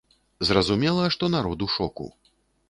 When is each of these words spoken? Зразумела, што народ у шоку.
Зразумела, 0.47 1.03
што 1.17 1.29
народ 1.35 1.59
у 1.67 1.69
шоку. 1.75 2.09